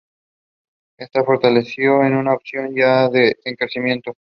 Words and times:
Esto 0.97 1.23
fortaleció 1.23 2.01
a 2.01 2.07
una 2.07 2.33
oposición 2.33 2.75
ya 2.75 3.05
en 3.05 3.55
crecimiento. 3.55 4.15